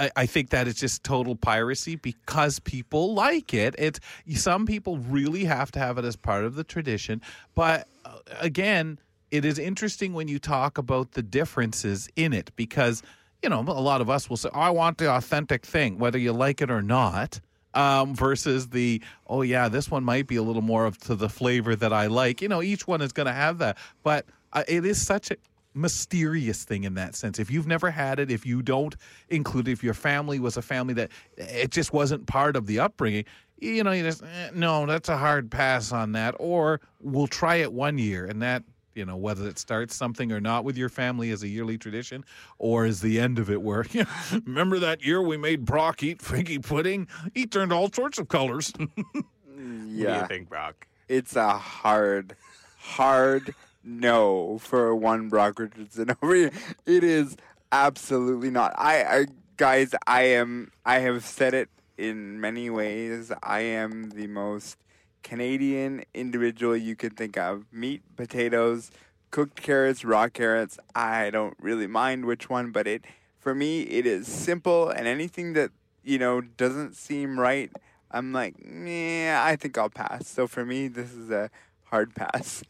I, 0.00 0.10
I 0.16 0.26
think 0.26 0.50
that 0.50 0.66
is 0.66 0.74
just 0.74 1.04
total 1.04 1.36
piracy 1.36 1.94
because 1.94 2.58
people 2.58 3.14
like 3.14 3.54
it. 3.54 3.76
It's 3.78 4.00
some 4.34 4.66
people 4.66 4.98
really 4.98 5.44
have 5.44 5.70
to 5.72 5.78
have 5.78 5.96
it 5.96 6.04
as 6.04 6.16
part 6.16 6.44
of 6.44 6.56
the 6.56 6.64
tradition, 6.64 7.22
but 7.54 7.86
uh, 8.04 8.18
again, 8.40 8.98
it 9.30 9.44
is 9.44 9.60
interesting 9.60 10.12
when 10.12 10.26
you 10.26 10.40
talk 10.40 10.76
about 10.76 11.12
the 11.12 11.22
differences 11.22 12.08
in 12.16 12.32
it 12.32 12.50
because 12.56 13.00
you 13.44 13.48
know 13.48 13.60
a 13.60 13.78
lot 13.80 14.00
of 14.00 14.10
us 14.10 14.28
will 14.28 14.36
say, 14.36 14.48
"I 14.52 14.70
want 14.70 14.98
the 14.98 15.08
authentic 15.08 15.64
thing," 15.64 15.98
whether 15.98 16.18
you 16.18 16.32
like 16.32 16.60
it 16.60 16.70
or 16.70 16.82
not. 16.82 17.38
Um, 17.74 18.14
versus 18.14 18.68
the 18.68 19.02
oh 19.26 19.40
yeah, 19.40 19.68
this 19.68 19.90
one 19.90 20.04
might 20.04 20.26
be 20.26 20.36
a 20.36 20.42
little 20.42 20.60
more 20.60 20.84
of 20.84 20.98
to 21.04 21.14
the 21.14 21.30
flavor 21.30 21.74
that 21.74 21.92
I 21.92 22.06
like. 22.06 22.42
You 22.42 22.48
know, 22.48 22.60
each 22.60 22.86
one 22.86 23.00
is 23.00 23.12
going 23.12 23.28
to 23.28 23.32
have 23.32 23.58
that, 23.58 23.78
but 24.02 24.26
uh, 24.52 24.62
it 24.68 24.84
is 24.84 25.00
such 25.00 25.30
a 25.30 25.36
mysterious 25.74 26.64
thing 26.64 26.84
in 26.84 26.94
that 26.94 27.14
sense. 27.14 27.38
If 27.38 27.50
you've 27.50 27.66
never 27.66 27.90
had 27.90 28.18
it, 28.18 28.30
if 28.30 28.44
you 28.44 28.62
don't 28.62 28.94
include, 29.28 29.68
it, 29.68 29.72
if 29.72 29.82
your 29.82 29.94
family 29.94 30.38
was 30.38 30.56
a 30.56 30.62
family 30.62 30.94
that 30.94 31.10
it 31.36 31.70
just 31.70 31.92
wasn't 31.92 32.26
part 32.26 32.56
of 32.56 32.66
the 32.66 32.78
upbringing, 32.80 33.24
you 33.58 33.84
know, 33.84 33.92
you 33.92 34.02
just 34.02 34.22
eh, 34.22 34.50
no, 34.54 34.86
that's 34.86 35.08
a 35.08 35.16
hard 35.16 35.50
pass 35.50 35.92
on 35.92 36.12
that. 36.12 36.34
Or 36.38 36.80
we'll 37.00 37.28
try 37.28 37.56
it 37.56 37.72
one 37.72 37.98
year, 37.98 38.26
and 38.26 38.42
that 38.42 38.64
you 38.94 39.04
know 39.04 39.16
whether 39.16 39.46
it 39.48 39.58
starts 39.58 39.94
something 39.96 40.32
or 40.32 40.40
not 40.40 40.64
with 40.64 40.76
your 40.76 40.88
family 40.88 41.30
as 41.30 41.42
a 41.42 41.48
yearly 41.48 41.78
tradition, 41.78 42.24
or 42.58 42.86
is 42.86 43.00
the 43.00 43.20
end 43.20 43.38
of 43.38 43.50
it 43.50 43.62
where 43.62 43.84
you 43.90 44.04
know, 44.32 44.40
remember 44.46 44.78
that 44.78 45.04
year 45.04 45.22
we 45.22 45.36
made 45.36 45.64
Brock 45.64 46.02
eat 46.02 46.18
figgy 46.18 46.62
pudding? 46.62 47.08
He 47.34 47.46
turned 47.46 47.72
all 47.72 47.90
sorts 47.92 48.18
of 48.18 48.28
colors. 48.28 48.72
what 49.92 50.06
do 50.06 50.12
Yeah, 50.12 50.12
you 50.12 50.24
think, 50.24 50.48
Brock? 50.48 50.86
it's 51.08 51.36
a 51.36 51.58
hard, 51.58 52.36
hard 52.76 53.54
no 53.82 54.58
for 54.58 54.94
one 54.94 55.28
Brock 55.28 55.58
Richardson 55.58 56.10
over 56.22 56.34
here. 56.34 56.52
It 56.86 57.04
is 57.04 57.36
absolutely 57.72 58.50
not. 58.50 58.74
I, 58.78 59.04
I 59.04 59.26
guys, 59.56 59.94
I 60.06 60.22
am. 60.24 60.72
I 60.84 60.98
have 61.00 61.24
said 61.24 61.54
it 61.54 61.68
in 61.98 62.40
many 62.40 62.70
ways. 62.70 63.32
I 63.42 63.60
am 63.60 64.10
the 64.10 64.26
most 64.28 64.76
Canadian 65.22 66.04
individual 66.14 66.76
you 66.76 66.96
could 66.96 67.16
think 67.16 67.36
of. 67.36 67.64
Meat, 67.72 68.02
potatoes, 68.16 68.90
cooked 69.30 69.60
carrots, 69.60 70.04
raw 70.04 70.28
carrots. 70.28 70.78
I 70.94 71.30
don't 71.30 71.56
really 71.60 71.86
mind 71.86 72.24
which 72.24 72.48
one, 72.48 72.70
but 72.70 72.86
it 72.86 73.04
for 73.38 73.54
me 73.54 73.82
it 73.82 74.06
is 74.06 74.28
simple 74.28 74.88
and 74.88 75.06
anything 75.08 75.54
that 75.54 75.70
you 76.04 76.18
know 76.18 76.40
doesn't 76.40 76.94
seem 76.94 77.40
right. 77.40 77.70
I'm 78.10 78.32
like, 78.32 78.54
yeah, 78.62 79.42
I 79.44 79.56
think 79.56 79.78
I'll 79.78 79.88
pass. 79.88 80.28
So 80.28 80.46
for 80.46 80.64
me, 80.64 80.86
this 80.88 81.12
is 81.12 81.30
a 81.30 81.50
hard 81.84 82.14
pass. 82.14 82.62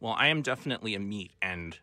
Well, 0.00 0.14
I 0.16 0.28
am 0.28 0.42
definitely 0.42 0.94
a 0.94 1.00
meat 1.00 1.32
and 1.42 1.78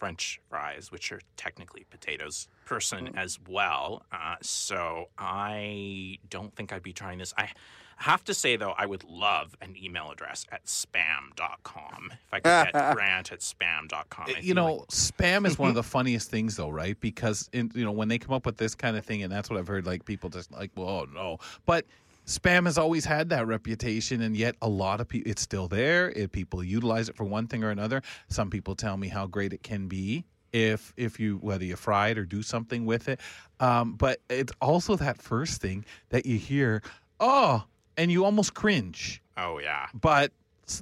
French 0.00 0.40
fries, 0.48 0.90
which 0.90 1.12
are 1.12 1.20
technically 1.36 1.84
potatoes, 1.90 2.48
person 2.64 3.16
as 3.16 3.38
well. 3.48 4.02
Uh, 4.10 4.36
so 4.40 5.10
I 5.18 6.18
don't 6.28 6.56
think 6.56 6.72
I'd 6.72 6.82
be 6.82 6.94
trying 6.94 7.18
this. 7.18 7.34
I 7.36 7.50
have 7.98 8.24
to 8.24 8.34
say, 8.34 8.56
though, 8.56 8.74
I 8.78 8.86
would 8.86 9.04
love 9.04 9.54
an 9.60 9.76
email 9.76 10.10
address 10.10 10.46
at 10.50 10.64
spam.com. 10.64 12.12
If 12.12 12.32
I 12.32 12.40
could 12.40 12.72
get 12.72 12.94
Grant 12.94 13.30
at 13.30 13.40
spam.com. 13.40 14.24
I 14.28 14.40
you 14.40 14.54
know, 14.54 14.74
like- 14.76 14.88
spam 14.88 15.46
is 15.46 15.58
one 15.58 15.68
of 15.68 15.74
the 15.74 15.82
funniest 15.98 16.30
things, 16.30 16.56
though, 16.56 16.70
right? 16.70 16.98
Because 16.98 17.50
in, 17.52 17.70
you 17.74 17.84
know 17.84 17.92
when 17.92 18.08
they 18.08 18.18
come 18.18 18.34
up 18.34 18.46
with 18.46 18.56
this 18.56 18.74
kind 18.74 18.96
of 18.96 19.04
thing, 19.04 19.22
and 19.22 19.30
that's 19.30 19.50
what 19.50 19.58
I've 19.58 19.68
heard. 19.68 19.84
Like 19.86 20.06
people 20.06 20.30
just 20.30 20.50
like, 20.50 20.70
well, 20.76 20.88
oh, 20.88 21.06
no, 21.12 21.38
but 21.66 21.84
spam 22.30 22.66
has 22.66 22.78
always 22.78 23.04
had 23.04 23.28
that 23.30 23.46
reputation, 23.46 24.22
and 24.22 24.36
yet 24.36 24.56
a 24.62 24.68
lot 24.68 25.00
of 25.00 25.08
people, 25.08 25.30
it's 25.30 25.42
still 25.42 25.68
there. 25.68 26.10
It, 26.10 26.32
people 26.32 26.62
utilize 26.62 27.08
it 27.08 27.16
for 27.16 27.24
one 27.24 27.46
thing 27.46 27.64
or 27.64 27.70
another. 27.70 28.02
Some 28.28 28.50
people 28.50 28.74
tell 28.74 28.96
me 28.96 29.08
how 29.08 29.26
great 29.26 29.52
it 29.52 29.62
can 29.62 29.88
be 29.88 30.24
if 30.52 30.92
if 30.96 31.20
you 31.20 31.36
whether 31.38 31.64
you 31.64 31.76
fry 31.76 32.08
it 32.08 32.18
or 32.18 32.24
do 32.24 32.42
something 32.42 32.86
with 32.86 33.08
it. 33.08 33.20
Um, 33.58 33.94
but 33.94 34.20
it's 34.28 34.52
also 34.60 34.96
that 34.96 35.20
first 35.20 35.60
thing 35.60 35.84
that 36.08 36.24
you 36.24 36.38
hear, 36.38 36.82
oh, 37.18 37.64
and 37.96 38.10
you 38.10 38.24
almost 38.24 38.54
cringe 38.54 39.22
oh, 39.36 39.58
yeah. 39.58 39.86
but 39.92 40.32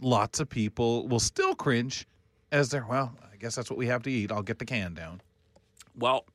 lots 0.00 0.40
of 0.40 0.48
people 0.48 1.08
will 1.08 1.20
still 1.20 1.54
cringe 1.54 2.06
as 2.52 2.70
they're 2.70 2.86
well 2.88 3.12
i 3.32 3.36
guess 3.36 3.54
that's 3.54 3.70
what 3.70 3.78
we 3.78 3.86
have 3.86 4.02
to 4.02 4.10
eat 4.10 4.30
i'll 4.30 4.42
get 4.42 4.58
the 4.58 4.64
can 4.64 4.94
down 4.94 5.20
Well, 5.96 6.26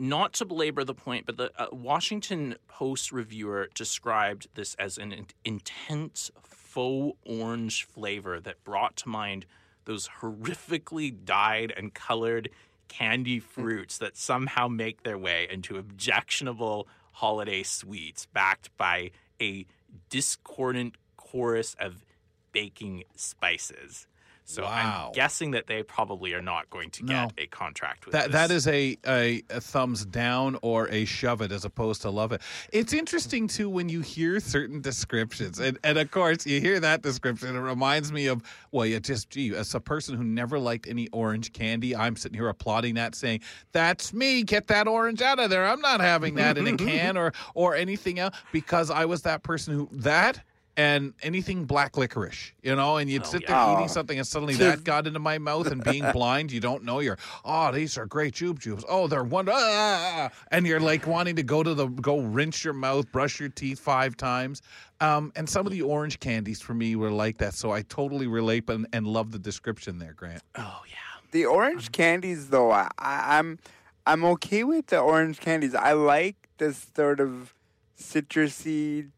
not 0.00 0.32
to 0.32 0.46
belabor 0.46 0.82
the 0.82 0.94
point, 0.94 1.26
but 1.26 1.36
the 1.36 1.52
uh, 1.58 1.66
Washington 1.70 2.56
Post 2.66 3.12
reviewer 3.12 3.68
described 3.74 4.48
this 4.54 4.74
as 4.76 4.96
an 4.96 5.12
in- 5.12 5.26
intense 5.44 6.30
faux 6.42 7.18
orange 7.26 7.84
flavor 7.84 8.40
that 8.40 8.64
brought 8.64 8.96
to 8.96 9.08
mind 9.08 9.44
those 9.84 10.08
horrifically 10.20 11.14
dyed 11.24 11.72
and 11.76 11.92
colored 11.92 12.48
candy 12.88 13.38
fruits 13.38 13.98
that 13.98 14.16
somehow 14.16 14.68
make 14.68 15.02
their 15.02 15.18
way 15.18 15.46
into 15.50 15.76
objectionable 15.76 16.88
holiday 17.12 17.62
sweets 17.62 18.26
backed 18.32 18.74
by 18.76 19.10
a 19.40 19.66
discordant 20.08 20.94
chorus 21.16 21.76
of 21.78 22.04
baking 22.52 23.04
spices. 23.14 24.06
So 24.50 24.62
Wow. 24.64 25.06
I'm 25.06 25.12
guessing 25.12 25.52
that 25.52 25.66
they 25.66 25.82
probably 25.82 26.34
are 26.34 26.42
not 26.42 26.68
going 26.70 26.90
to 26.90 27.02
get 27.02 27.12
No. 27.14 27.28
a 27.38 27.46
contract 27.46 28.06
with 28.06 28.12
that 28.12 28.32
this. 28.32 28.32
that 28.32 28.50
is 28.50 28.66
a, 28.66 28.96
a 29.06 29.42
a 29.50 29.60
thumbs 29.60 30.04
down 30.04 30.58
or 30.62 30.88
a 30.90 31.04
shove 31.04 31.40
it 31.40 31.52
as 31.52 31.64
opposed 31.64 32.02
to 32.02 32.10
love 32.10 32.32
it 32.32 32.42
it's 32.72 32.92
interesting 32.92 33.46
too 33.46 33.68
when 33.70 33.88
you 33.88 34.00
hear 34.00 34.40
certain 34.40 34.80
descriptions 34.80 35.58
and 35.60 35.78
and 35.84 35.98
of 35.98 36.10
course 36.10 36.46
you 36.46 36.60
hear 36.60 36.80
that 36.80 37.02
description 37.02 37.54
it 37.54 37.58
reminds 37.60 38.12
me 38.12 38.26
of 38.26 38.42
well 38.72 38.84
you 38.84 38.98
just 39.00 39.30
gee 39.30 39.54
as 39.54 39.74
a 39.74 39.80
person 39.80 40.16
who 40.16 40.24
never 40.24 40.58
liked 40.58 40.88
any 40.88 41.08
orange 41.12 41.52
candy 41.52 41.94
i'm 41.94 42.16
sitting 42.16 42.36
here 42.38 42.48
applauding 42.48 42.94
that 42.94 43.14
saying 43.14 43.40
that's 43.72 44.12
me 44.12 44.42
get 44.42 44.66
that 44.66 44.88
orange 44.88 45.22
out 45.22 45.38
of 45.38 45.48
there 45.50 45.66
i'm 45.66 45.80
not 45.80 46.00
having 46.00 46.34
that 46.34 46.58
in 46.58 46.66
a 46.66 46.76
can 46.76 47.16
or 47.16 47.32
or 47.54 47.74
anything 47.76 48.18
else 48.18 48.34
because 48.52 48.90
i 48.90 49.04
was 49.04 49.22
that 49.22 49.42
person 49.42 49.74
who 49.74 49.88
that 49.92 50.40
and 50.76 51.12
anything 51.22 51.64
black 51.64 51.96
licorice, 51.96 52.52
you 52.62 52.74
know, 52.76 52.96
and 52.96 53.10
you'd 53.10 53.22
Oh, 53.22 53.26
sit 53.26 53.42
yeah. 53.42 53.48
there 53.48 53.56
Oh. 53.58 53.76
eating 53.78 53.88
something 53.88 54.18
and 54.18 54.26
suddenly 54.26 54.54
that 54.54 54.84
got 54.84 55.06
into 55.06 55.18
my 55.18 55.36
mouth 55.38 55.66
and 55.66 55.82
being 55.82 56.04
blind, 56.12 56.52
you 56.52 56.60
don't 56.60 56.84
know 56.84 57.00
you're, 57.00 57.18
oh, 57.44 57.72
these 57.72 57.98
are 57.98 58.06
great 58.06 58.34
jube 58.34 58.60
jubes. 58.60 58.84
Oh, 58.88 59.06
they're 59.08 59.24
one, 59.24 59.48
ah, 59.50 60.30
and 60.50 60.66
you're 60.66 60.80
like 60.80 61.06
wanting 61.06 61.36
to 61.36 61.42
go 61.42 61.62
to 61.62 61.74
the, 61.74 61.86
go 61.88 62.20
rinse 62.20 62.64
your 62.64 62.72
mouth, 62.74 63.10
brush 63.12 63.40
your 63.40 63.48
teeth 63.50 63.78
five 63.80 64.16
times. 64.16 64.62
Um, 65.00 65.32
and 65.36 65.48
some 65.48 65.66
of 65.66 65.72
the 65.72 65.82
orange 65.82 66.20
candies 66.20 66.60
for 66.60 66.74
me 66.74 66.94
were 66.96 67.10
like 67.10 67.38
that. 67.38 67.54
So 67.54 67.72
I 67.72 67.82
totally 67.82 68.26
relate 68.26 68.68
and, 68.70 68.86
and 68.92 69.06
love 69.06 69.32
the 69.32 69.38
description 69.38 69.98
there, 69.98 70.12
Grant. 70.14 70.42
Oh 70.56 70.82
yeah. 70.88 70.94
The 71.32 71.46
orange 71.46 71.92
candies, 71.92 72.48
though, 72.48 72.70
I, 72.72 72.88
I, 72.98 73.38
I'm 73.38 73.58
I'm 74.06 74.24
okay 74.24 74.64
with 74.64 74.86
the 74.88 74.98
orange 74.98 75.38
candies. 75.40 75.74
I 75.74 75.92
like 75.92 76.36
this 76.58 76.86
sort 76.96 77.20
of 77.20 77.54
citrusy 77.98 79.08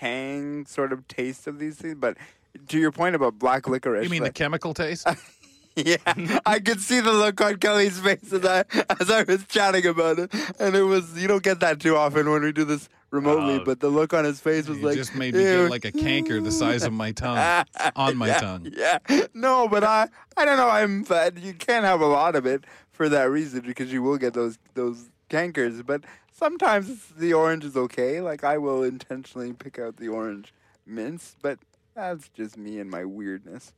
tang 0.00 0.66
sort 0.66 0.92
of 0.92 1.06
taste 1.08 1.46
of 1.46 1.58
these 1.58 1.76
things. 1.76 1.96
But 1.98 2.16
to 2.68 2.78
your 2.78 2.92
point 2.92 3.14
about 3.14 3.38
black 3.38 3.68
licorice, 3.68 4.04
You 4.04 4.10
mean 4.10 4.22
the 4.22 4.32
chemical 4.32 4.74
taste? 4.74 5.06
yeah, 5.76 5.96
I 6.46 6.58
could 6.58 6.80
see 6.80 7.00
the 7.00 7.12
look 7.12 7.40
on 7.40 7.56
Kelly's 7.58 8.00
face 8.00 8.32
as 8.32 8.44
I 8.44 8.64
as 9.00 9.10
I 9.10 9.22
was 9.22 9.46
chatting 9.46 9.86
about 9.86 10.18
it, 10.18 10.32
and 10.58 10.74
it 10.74 10.82
was 10.82 11.20
you 11.20 11.28
don't 11.28 11.42
get 11.42 11.60
that 11.60 11.80
too 11.80 11.96
often 11.96 12.28
when 12.30 12.42
we 12.42 12.52
do 12.52 12.64
this 12.64 12.88
remotely. 13.10 13.54
Oh. 13.60 13.64
but 13.64 13.80
the 13.80 13.88
look 13.88 14.12
on 14.14 14.24
his 14.24 14.40
face 14.40 14.68
was 14.68 14.78
You 14.78 14.86
like 14.86 14.96
just 14.96 15.14
made 15.14 15.34
me 15.34 15.42
"Ew." 15.42 15.62
get 15.62 15.70
like 15.70 15.84
a 15.84 15.92
canker 15.92 16.40
the 16.40 16.50
size 16.52 16.82
of 16.84 16.92
my 16.92 17.12
tongue 17.12 17.64
on 17.96 18.16
my 18.16 18.28
yeah, 18.28 18.38
tongue. 18.40 18.72
Yeah, 18.76 18.98
no, 19.34 19.68
but 19.68 19.84
I 19.84 20.08
I 20.36 20.44
don't 20.44 20.56
know. 20.56 20.68
I'm 20.68 21.04
fat. 21.04 21.38
You 21.38 21.54
can't 21.54 21.84
have 21.84 22.00
a 22.00 22.06
lot 22.06 22.34
of 22.34 22.46
it 22.46 22.64
for 22.92 23.08
that 23.08 23.30
reason 23.30 23.60
because 23.60 23.92
you 23.92 24.02
will 24.02 24.18
get 24.18 24.34
those 24.34 24.58
those 24.74 25.08
cankers. 25.28 25.86
But 25.86 26.02
sometimes 26.40 27.08
the 27.18 27.34
orange 27.34 27.64
is 27.64 27.76
okay. 27.76 28.20
Like 28.20 28.42
I 28.42 28.56
will 28.58 28.82
intentionally 28.82 29.52
pick 29.52 29.78
out 29.78 29.98
the 29.98 30.08
orange 30.08 30.52
mints, 30.86 31.36
but 31.42 31.58
that's 31.94 32.28
just 32.30 32.56
me 32.56 32.80
and 32.80 32.90
my 32.90 33.04
weirdness. 33.04 33.74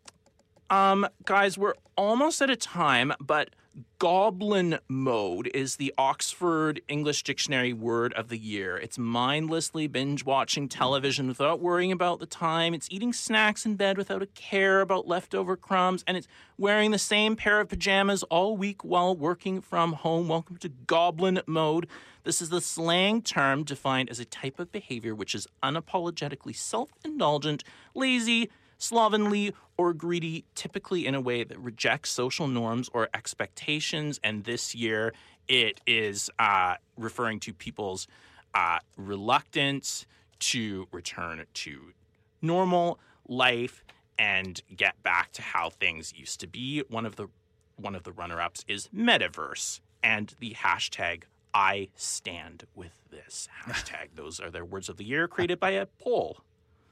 Um, 0.73 1.07
guys, 1.27 1.59
we're 1.59 1.75
almost 1.99 2.41
at 2.41 2.49
a 2.49 2.57
time, 2.57 3.13
but 3.21 3.51
goblin 3.99 4.79
mode 4.89 5.51
is 5.53 5.77
the 5.77 5.93
Oxford 5.99 6.81
English 6.89 7.25
Dictionary 7.25 7.75
word 7.75 8.15
of 8.15 8.31
the 8.31 8.39
year. 8.39 8.79
It's 8.79 8.97
mindlessly 8.97 9.87
binge 9.87 10.25
watching 10.25 10.71
television 10.71 11.29
without 11.29 11.61
worrying 11.61 11.93
about 11.93 12.21
the 12.21 12.27
time. 12.27 12.73
It's 12.73 12.89
eating 12.91 13.13
snacks 13.13 13.67
in 13.67 13.77
bed 13.77 13.99
without 13.99 14.23
a 14.23 14.27
care 14.29 14.81
about 14.81 15.07
leftover 15.07 15.59
crumbs. 15.59 16.05
And 16.07 16.17
it's 16.17 16.27
wearing 16.57 16.91
the 16.91 16.99
same 16.99 17.37
pair 17.37 17.61
of 17.61 17.69
pajamas 17.69 18.23
all 18.23 18.57
week 18.57 18.83
while 18.83 19.15
working 19.15 19.61
from 19.61 19.93
home. 19.93 20.27
Welcome 20.27 20.57
to 20.57 20.71
goblin 20.71 21.43
mode. 21.47 21.87
This 22.25 22.41
is 22.41 22.49
the 22.49 22.63
slang 22.63 23.21
term 23.21 23.65
defined 23.65 24.09
as 24.09 24.21
a 24.21 24.25
type 24.25 24.59
of 24.59 24.73
behavior 24.73 25.15
which 25.15 25.35
is 25.35 25.47
unapologetically 25.63 26.57
self 26.57 26.95
indulgent, 27.05 27.63
lazy, 27.95 28.49
slovenly, 28.83 29.55
or 29.77 29.95
greedy, 29.95 30.45
typically 30.55 31.07
in 31.07 31.15
a 31.15 31.21
way 31.21 31.45
that 31.45 31.59
rejects 31.59 32.11
social 32.11 32.49
norms 32.49 32.91
or 32.93 33.09
expectations. 33.15 34.19
And 34.25 34.45
this 34.45 34.75
year, 34.75 35.13
it 35.49 35.81
is 35.87 36.31
uh, 36.39 36.75
referring 36.97 37.41
to 37.41 37.53
people's 37.53 38.07
uh, 38.55 38.79
reluctance 38.97 40.07
to 40.41 40.89
return 40.91 41.45
to 41.55 41.93
normal 42.41 42.99
life 43.29 43.85
and 44.19 44.61
get 44.75 45.01
back 45.03 45.33
to 45.33 45.43
how 45.43 45.71
things 45.71 46.13
used 46.17 46.41
to 46.41 46.47
be. 46.47 46.83
One 46.89 47.07
of 47.07 47.17
the 47.17 47.29
one 47.77 47.95
of 47.95 48.03
the 48.03 48.13
runner-ups 48.13 48.65
is 48.69 48.89
metaverse 48.95 49.81
and 50.03 50.35
the 50.39 50.53
hashtag 50.53 51.25
I 51.55 51.89
stand 51.97 52.65
with 52.75 52.93
this 53.11 53.49
hashtag. 53.67 54.09
Those 54.15 54.41
are 54.41 54.51
their 54.51 54.65
words 54.65 54.89
of 54.89 54.97
the 54.97 55.05
year 55.05 55.27
created 55.29 55.59
by 55.59 55.71
a 55.71 55.87
poll. 55.87 56.39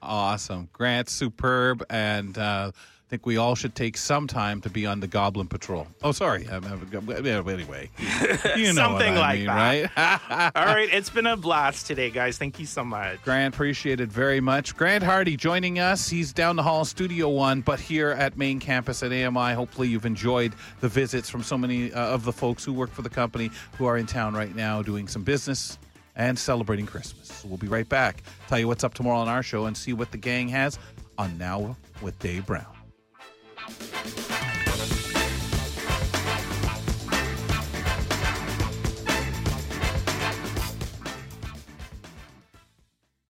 Awesome. 0.03 0.69
Grant, 0.73 1.09
superb. 1.09 1.85
And 1.91 2.37
uh, 2.39 2.73
I 2.75 3.11
think 3.11 3.27
we 3.27 3.39
all 3.39 3.57
should 3.57 3.75
take 3.75 3.97
some 3.97 4.29
time 4.29 4.61
to 4.61 4.71
be 4.71 4.87
on 4.87 5.01
the 5.01 5.09
Goblin 5.09 5.49
Patrol. 5.49 5.89
Oh, 6.01 6.13
sorry. 6.13 6.47
Um, 6.47 6.65
uh, 6.65 7.13
anyway, 7.51 7.91
you 8.57 8.73
know 8.73 8.73
Something 8.73 9.17
like 9.17 9.39
mean, 9.41 9.47
that. 9.49 9.91
right? 9.97 10.53
All 10.55 10.65
right, 10.65 10.89
it's 10.93 11.11
been 11.11 11.27
a 11.27 11.37
blast 11.37 11.89
today, 11.89 12.11
guys. 12.11 12.39
Thank 12.39 12.61
you 12.61 12.67
so 12.67 12.85
much. 12.85 13.21
Grant, 13.25 13.53
appreciate 13.53 14.01
it 14.01 14.11
very 14.13 14.41
much. 14.41 14.77
Grant 14.77 15.03
Hardy 15.03 15.37
joining 15.37 15.81
us. 15.81 16.09
He's 16.09 16.33
down 16.33 16.55
the 16.55 16.63
hall, 16.63 16.85
Studio 16.85 17.29
One, 17.31 17.63
but 17.63 17.81
here 17.81 18.11
at 18.11 18.37
main 18.39 18.61
campus 18.61 19.03
at 19.03 19.11
AMI. 19.11 19.55
Hopefully, 19.55 19.89
you've 19.89 20.07
enjoyed 20.07 20.53
the 20.79 20.89
visits 20.89 21.29
from 21.29 21.43
so 21.43 21.59
many 21.59 21.93
uh, 21.93 22.15
of 22.15 22.25
the 22.25 22.33
folks 22.33 22.65
who 22.65 22.73
work 22.73 22.93
for 22.93 23.03
the 23.03 23.11
company 23.11 23.51
who 23.77 23.87
are 23.87 23.99
in 23.99 24.07
town 24.07 24.35
right 24.35 24.55
now 24.55 24.83
doing 24.83 25.09
some 25.09 25.25
business 25.25 25.79
and 26.21 26.39
celebrating 26.39 26.85
Christmas. 26.85 27.43
We'll 27.47 27.57
be 27.57 27.67
right 27.67 27.89
back. 27.89 28.23
Tell 28.47 28.59
you 28.59 28.69
what's 28.69 28.85
up 28.85 28.93
tomorrow 28.93 29.19
on 29.19 29.29
our 29.29 29.43
show 29.43 29.65
and 29.65 29.75
see 29.77 29.95
what 29.95 30.11
the 30.13 30.19
gang 30.19 30.49
has 30.51 30.79
on 31.17 31.39
Now 31.39 31.77
with 32.03 32.19
Dave 32.19 32.45
Brown. 32.45 32.80